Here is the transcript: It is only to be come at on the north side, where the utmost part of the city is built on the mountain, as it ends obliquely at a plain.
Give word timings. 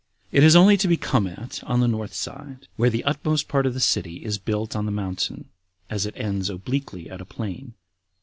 It 0.31 0.43
is 0.43 0.55
only 0.55 0.77
to 0.77 0.87
be 0.87 0.97
come 0.97 1.27
at 1.27 1.63
on 1.63 1.79
the 1.79 1.87
north 1.87 2.15
side, 2.15 2.67
where 2.75 2.89
the 2.89 3.03
utmost 3.03 3.47
part 3.47 3.67
of 3.67 3.75
the 3.75 3.79
city 3.79 4.25
is 4.25 4.39
built 4.39 4.75
on 4.75 4.87
the 4.87 4.91
mountain, 4.91 5.49
as 5.91 6.07
it 6.07 6.17
ends 6.17 6.49
obliquely 6.49 7.07
at 7.07 7.21
a 7.21 7.25
plain. 7.25 7.75